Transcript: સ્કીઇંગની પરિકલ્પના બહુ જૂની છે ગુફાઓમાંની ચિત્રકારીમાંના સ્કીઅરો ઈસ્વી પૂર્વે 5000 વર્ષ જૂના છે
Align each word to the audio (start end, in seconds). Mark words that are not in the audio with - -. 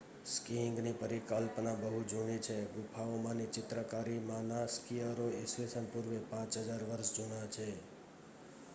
સ્કીઇંગની 0.27 0.93
પરિકલ્પના 0.93 1.73
બહુ 1.81 1.99
જૂની 2.05 2.37
છે 2.39 2.55
ગુફાઓમાંની 2.71 3.47
ચિત્રકારીમાંના 3.53 4.65
સ્કીઅરો 4.67 5.27
ઈસ્વી 5.33 5.85
પૂર્વે 5.93 6.19
5000 6.31 6.89
વર્ષ 6.89 7.13
જૂના 7.17 7.45
છે 7.51 7.67